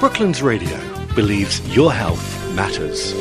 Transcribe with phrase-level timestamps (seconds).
[0.00, 0.78] Brooklands Radio
[1.14, 3.12] believes your health matters.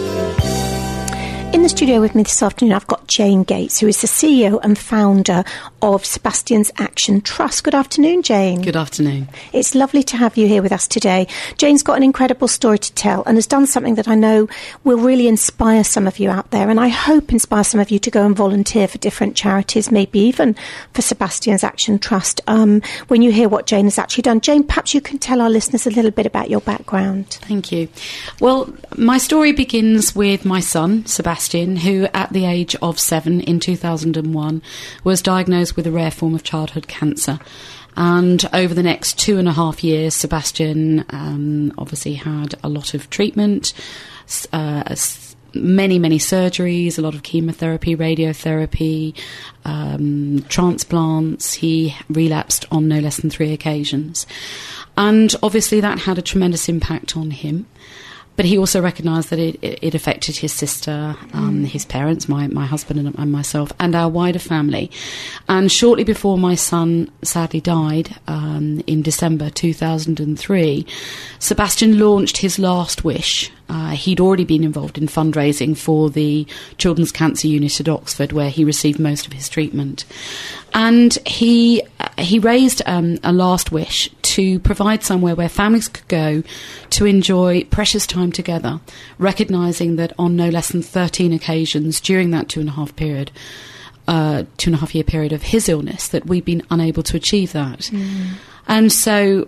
[1.51, 4.59] In the studio with me this afternoon, I've got Jane Gates, who is the CEO
[4.62, 5.44] and founder
[5.81, 7.63] of Sebastian's Action Trust.
[7.63, 8.62] Good afternoon, Jane.
[8.62, 9.28] Good afternoon.
[9.51, 11.25] It's lovely to have you here with us today.
[11.57, 14.47] Jane's got an incredible story to tell and has done something that I know
[14.83, 17.97] will really inspire some of you out there, and I hope inspire some of you
[17.97, 20.55] to go and volunteer for different charities, maybe even
[20.93, 22.41] for Sebastian's Action Trust.
[22.45, 25.49] Um, when you hear what Jane has actually done, Jane, perhaps you can tell our
[25.49, 27.39] listeners a little bit about your background.
[27.41, 27.89] Thank you.
[28.39, 33.39] Well, my story begins with my son, Sebastian Sebastian, who at the age of seven
[33.39, 34.61] in 2001
[35.05, 37.39] was diagnosed with a rare form of childhood cancer.
[37.95, 42.93] And over the next two and a half years, Sebastian um, obviously had a lot
[42.93, 43.73] of treatment,
[44.52, 44.95] uh,
[45.53, 49.17] many, many surgeries, a lot of chemotherapy, radiotherapy,
[49.63, 51.53] um, transplants.
[51.53, 54.27] He relapsed on no less than three occasions.
[54.98, 57.65] And obviously, that had a tremendous impact on him
[58.40, 61.65] but he also recognised that it, it, affected his sister, um, mm.
[61.65, 64.90] his parents, my, my husband and, and, myself, and our wider family.
[65.50, 70.86] And shortly before my son sadly died um, in December 2003,
[71.40, 73.52] Sebastian launched his last wish.
[73.70, 76.45] Uh, he'd already been involved in fundraising for the
[76.78, 80.06] Children's Cancer Unit at Oxford, where he received most of his treatment.
[80.73, 81.84] And he
[82.17, 86.44] he raised um, a last wish to provide somewhere where families could go
[86.92, 88.80] to enjoy precious time together,
[89.17, 93.31] recognising that on no less than 13 occasions during that two and a half period,
[94.08, 97.17] uh, two and a half year period of his illness, that we'd been unable to
[97.17, 97.80] achieve that.
[97.80, 98.33] Mm.
[98.67, 99.48] And so,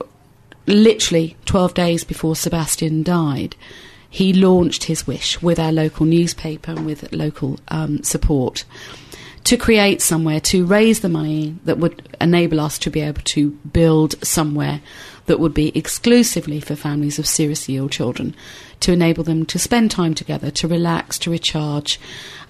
[0.66, 3.56] literally 12 days before Sebastian died,
[4.12, 8.66] he launched his wish with our local newspaper and with local um, support
[9.46, 13.52] to create somewhere, to raise the money that would enable us to be able to
[13.72, 14.82] build somewhere
[15.28, 18.36] that would be exclusively for families of seriously ill children,
[18.82, 22.00] to enable them to spend time together, to relax, to recharge,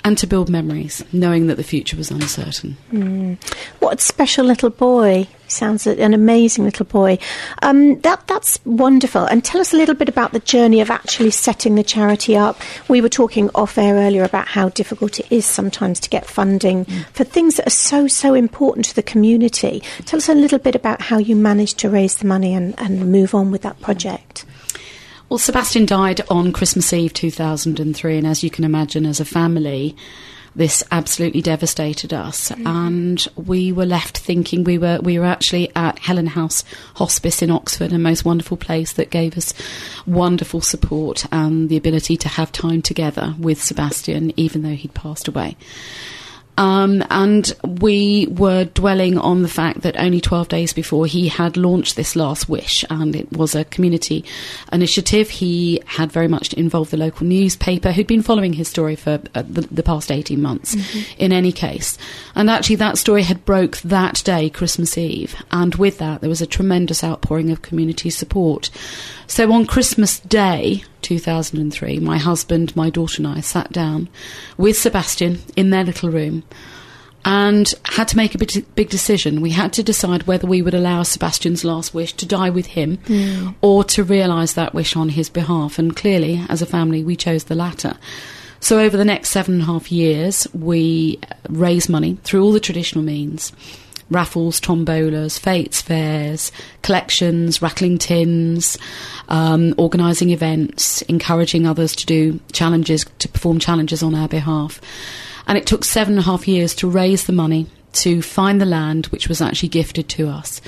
[0.03, 2.77] and to build memories, knowing that the future was uncertain.
[2.91, 3.37] Mm.
[3.79, 5.27] What a special little boy!
[5.47, 7.19] Sounds like an amazing little boy.
[7.61, 9.25] Um, that that's wonderful.
[9.25, 12.59] And tell us a little bit about the journey of actually setting the charity up.
[12.87, 16.85] We were talking off air earlier about how difficult it is sometimes to get funding
[16.85, 17.05] mm.
[17.07, 19.83] for things that are so so important to the community.
[20.05, 23.11] Tell us a little bit about how you managed to raise the money and, and
[23.11, 24.45] move on with that project.
[25.31, 29.95] Well, Sebastian died on Christmas Eve 2003, and as you can imagine, as a family,
[30.57, 32.65] this absolutely devastated us, mm.
[32.67, 36.65] and we were left thinking we were we were actually at Helen House
[36.95, 39.53] Hospice in Oxford, a most wonderful place that gave us
[40.05, 45.29] wonderful support and the ability to have time together with Sebastian, even though he'd passed
[45.29, 45.55] away.
[46.57, 51.57] Um, and we were dwelling on the fact that only 12 days before he had
[51.57, 54.25] launched this last wish, and it was a community
[54.71, 55.29] initiative.
[55.29, 59.43] He had very much involved the local newspaper, who'd been following his story for uh,
[59.47, 61.21] the, the, past 18 months, mm-hmm.
[61.21, 61.97] in any case.
[62.35, 66.41] And actually, that story had broke that day, Christmas Eve, and with that, there was
[66.41, 68.69] a tremendous outpouring of community support.
[69.25, 74.09] So on Christmas Day, 2003, my husband, my daughter, and I sat down
[74.57, 76.40] with Sebastian in their little room
[77.23, 79.41] and had to make a big decision.
[79.41, 82.97] We had to decide whether we would allow Sebastian's last wish to die with him
[82.97, 83.53] mm.
[83.61, 85.77] or to realise that wish on his behalf.
[85.77, 87.97] And clearly, as a family, we chose the latter.
[88.59, 91.19] So, over the next seven and a half years, we
[91.49, 93.51] raised money through all the traditional means
[94.11, 98.77] raffles, tombolas, fetes, fairs, collections, rattling tins,
[99.29, 104.81] um, organising events, encouraging others to do challenges, to perform challenges on our behalf.
[105.51, 108.65] And it took seven and a half years to raise the money to find the
[108.65, 110.61] land which was actually gifted to us,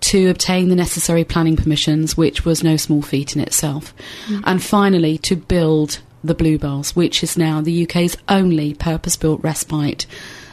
[0.00, 3.94] to obtain the necessary planning permissions, which was no small feat in itself,
[4.28, 4.42] mm.
[4.46, 10.06] and finally to build the Bluebells, which is now the UK's only purpose built respite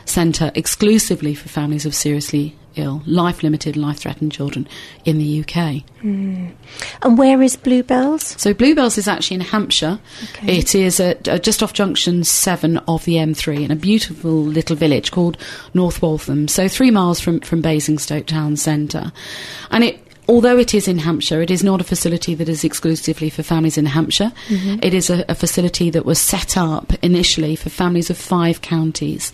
[0.04, 4.68] centre exclusively for families of seriously ill, life limited, life threatened children
[5.06, 5.84] in the UK.
[6.02, 6.54] Mm.
[7.02, 8.36] And where is Bluebells?
[8.40, 10.00] So, Bluebells is actually in Hampshire.
[10.30, 10.58] Okay.
[10.58, 14.76] It is at, uh, just off junction 7 of the M3 in a beautiful little
[14.76, 15.38] village called
[15.74, 19.12] North Waltham, so three miles from, from Basingstoke town centre.
[19.72, 23.30] And it although it is in Hampshire, it is not a facility that is exclusively
[23.30, 24.32] for families in Hampshire.
[24.48, 24.80] Mm-hmm.
[24.84, 29.32] It is a, a, facility that was set up initially for families of five counties,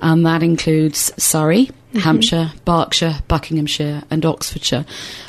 [0.00, 2.00] and that includes Surrey, mm-hmm.
[2.00, 4.84] Hampshire, Berkshire, Buckinghamshire, and Oxfordshire.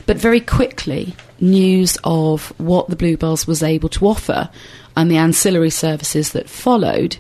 [0.06, 4.50] But very quickly, news of what the Bluebells was able to offer
[4.96, 7.18] and the ancillary services that followed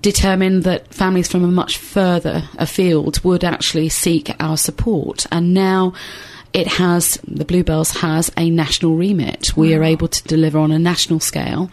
[0.00, 5.26] determined that families from a much further afield would actually seek our support.
[5.30, 5.92] And now
[6.54, 9.56] it has the Bluebells has a national remit.
[9.56, 11.70] We are able to deliver on a national scale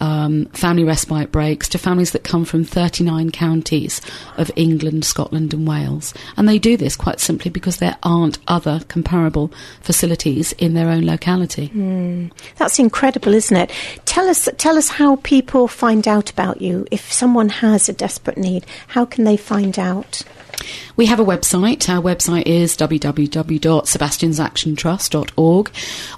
[0.00, 4.00] um, family respite breaks to families that come from 39 counties
[4.36, 6.14] of England, Scotland, and Wales.
[6.36, 11.04] And they do this quite simply because there aren't other comparable facilities in their own
[11.04, 11.68] locality.
[11.70, 12.30] Mm.
[12.56, 13.70] That's incredible, isn't it?
[14.04, 16.86] Tell us, tell us how people find out about you.
[16.90, 20.22] If someone has a desperate need, how can they find out?
[20.96, 21.88] We have a website.
[21.88, 25.70] Our website is www.sebastiansactiontrust.org.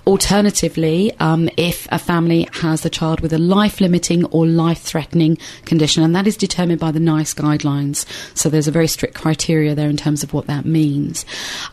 [0.06, 5.38] Alternatively, um, if a family has a child with a life limiting or life threatening
[5.64, 8.04] condition, and that is determined by the NICE guidelines,
[8.36, 11.26] so there's a very strict criteria there in terms of what that means.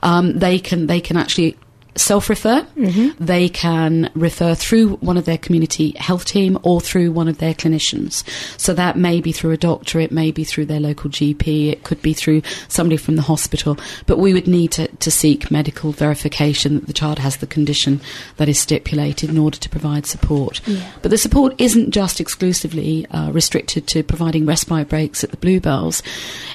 [0.03, 1.57] Um, they can they can actually
[1.97, 2.61] self refer.
[2.77, 3.23] Mm-hmm.
[3.23, 7.53] They can refer through one of their community health team or through one of their
[7.53, 8.23] clinicians.
[8.59, 11.83] So that may be through a doctor, it may be through their local GP, it
[11.83, 13.77] could be through somebody from the hospital.
[14.05, 18.01] But we would need to, to seek medical verification that the child has the condition
[18.37, 20.61] that is stipulated in order to provide support.
[20.67, 20.91] Yeah.
[21.01, 26.03] But the support isn't just exclusively uh, restricted to providing respite breaks at the Bluebells.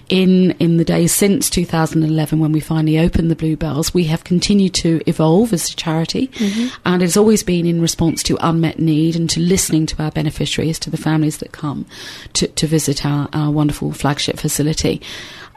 [0.08, 4.74] In, in the days since 2011, when we finally opened the Bluebells, we have continued
[4.74, 6.68] to evolve Evolve as a charity, mm-hmm.
[6.84, 10.78] and it's always been in response to unmet need and to listening to our beneficiaries,
[10.80, 11.86] to the families that come
[12.34, 15.00] to, to visit our, our wonderful flagship facility.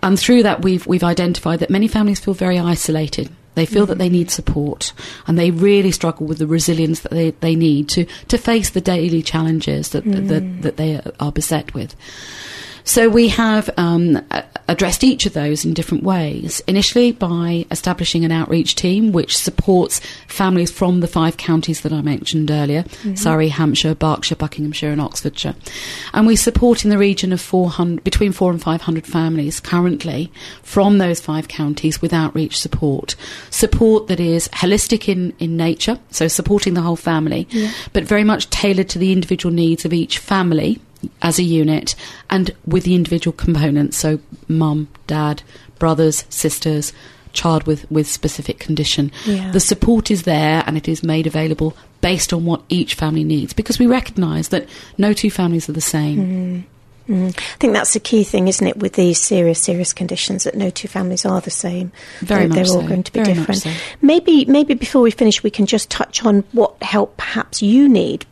[0.01, 3.30] And through that, we've we've identified that many families feel very isolated.
[3.56, 3.89] They feel mm-hmm.
[3.89, 4.94] that they need support
[5.27, 8.81] and they really struggle with the resilience that they, they need to, to face the
[8.81, 10.28] daily challenges that, mm.
[10.28, 11.95] that, that they are beset with.
[12.86, 14.24] So we have um,
[14.68, 16.62] addressed each of those in different ways.
[16.68, 22.02] Initially, by establishing an outreach team which supports families from the five counties that I
[22.02, 23.16] mentioned earlier mm-hmm.
[23.16, 25.56] Surrey, Hampshire, Berkshire, Buckinghamshire, and Oxfordshire.
[26.14, 30.31] And we support in the region of 400, between four and 500 families currently
[30.62, 33.16] from those five counties with outreach support.
[33.50, 37.72] Support that is holistic in, in nature, so supporting the whole family, yeah.
[37.94, 40.80] but very much tailored to the individual needs of each family
[41.22, 41.96] as a unit
[42.30, 45.44] and with the individual components, so mum, dad,
[45.80, 46.94] brothers, sisters,
[47.34, 49.12] child with, with specific condition.
[49.25, 49.52] Yeah.
[49.52, 53.54] The support is there and it is made available based on what each family needs
[53.54, 54.68] because we recognise that
[54.98, 56.18] no two families are the same.
[56.18, 56.63] Mm.
[57.10, 57.38] Mm.
[57.38, 60.72] I think that's the key thing, isn't it, with these serious, serious conditions that no
[60.72, 61.92] two families are the same.
[62.22, 62.88] Very they're, they're all so.
[62.88, 63.62] going to be Very different.
[63.62, 63.72] So.
[64.02, 68.25] Maybe, maybe before we finish, we can just touch on what help perhaps you need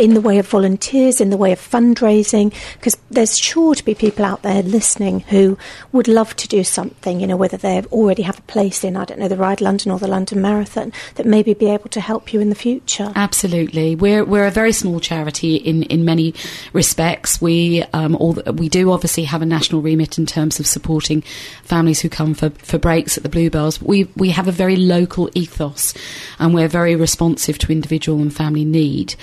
[0.00, 3.94] in the way of volunteers, in the way of fundraising, because there's sure to be
[3.94, 5.58] people out there listening who
[5.92, 9.04] would love to do something, you know, whether they already have a place in, I
[9.04, 12.32] don't know, the Ride London or the London Marathon, that maybe be able to help
[12.32, 13.12] you in the future.
[13.14, 13.94] Absolutely.
[13.94, 16.32] We're, we're a very small charity in, in many
[16.72, 17.42] respects.
[17.42, 21.20] We, um, all, we do obviously have a national remit in terms of supporting
[21.62, 23.82] families who come for, for breaks at the Bluebells.
[23.82, 25.92] We, we have a very local ethos
[26.38, 29.14] and we're very responsive to individual and family need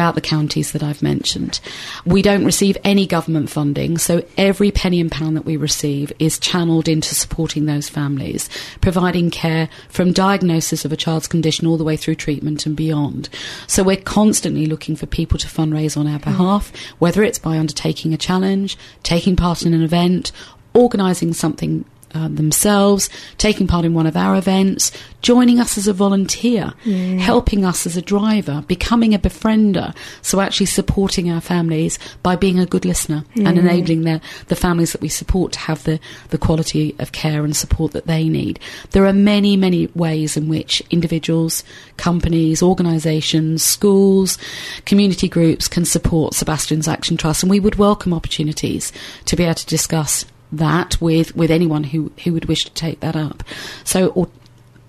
[0.00, 1.60] throughout the counties that I've mentioned.
[2.06, 6.38] We don't receive any government funding, so every penny and pound that we receive is
[6.38, 8.48] channeled into supporting those families,
[8.80, 13.28] providing care from diagnosis of a child's condition all the way through treatment and beyond.
[13.66, 18.14] So we're constantly looking for people to fundraise on our behalf, whether it's by undertaking
[18.14, 20.32] a challenge, taking part in an event,
[20.72, 21.84] organising something
[22.14, 23.08] uh, themselves,
[23.38, 24.92] taking part in one of our events,
[25.22, 26.72] joining us as a volunteer,
[27.18, 29.94] helping us as a driver, becoming a befriender.
[30.22, 34.92] So actually supporting our families by being a good listener and enabling the, the families
[34.92, 38.58] that we support to have the, the quality of care and support that they need.
[38.90, 41.64] There are many, many ways in which individuals,
[41.96, 44.38] companies, organisations, schools,
[44.86, 48.92] community groups can support Sebastian's Action Trust and we would welcome opportunities
[49.26, 53.00] to be able to discuss that with, with anyone who, who would wish to take
[53.00, 53.42] that up.
[53.84, 54.28] So, or,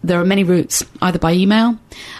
[0.03, 1.77] there are many routes, either by email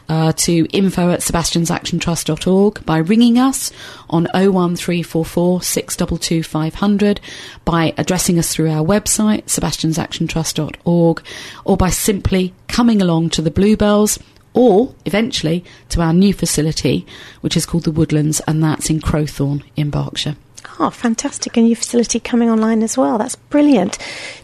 [0.08, 3.72] uh, to info at sebastiansactiontrust.org, by ringing us
[4.10, 7.20] on 01344 622 500,
[7.66, 11.24] by addressing us through our website, sebastiansactiontrust.org,
[11.66, 14.20] or by simply coming along to the Bluebells
[14.54, 17.06] or eventually to our new facility,
[17.40, 20.36] which is called the Woodlands, and that's in Crowthorne in Berkshire.
[20.80, 21.58] Oh, fantastic.
[21.58, 23.18] A new facility coming online as well.
[23.18, 23.98] That's brilliant.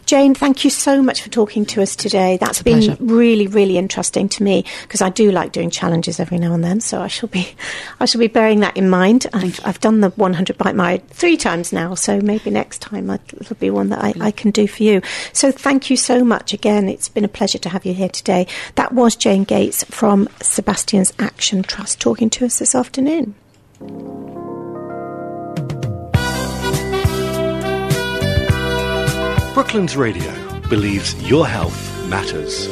[0.06, 2.38] Jane, thank you so much for talking to us today.
[2.38, 2.96] That's been pleasure.
[3.00, 6.80] really, really interesting to me because I do like doing challenges every now and then.
[6.80, 7.54] So I shall be,
[8.00, 9.26] I shall be bearing that in mind.
[9.32, 11.94] I've, I've, done the 100 bite mile three times now.
[11.94, 15.02] So maybe next time it'll be one that I, I can do for you.
[15.32, 16.88] So thank you so much again.
[16.88, 18.46] It's been a pleasure to have you here today.
[18.76, 23.34] That was Jane Gates from Sebastian's Action Trust talking to us this afternoon.
[29.58, 32.68] Brooklands Radio believes your health matters.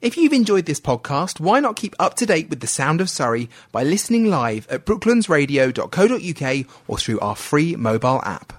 [0.00, 3.08] If you've enjoyed this podcast, why not keep up to date with the sound of
[3.08, 8.52] Surrey by listening live at brooklandsradio.co.uk or through our free mobile app.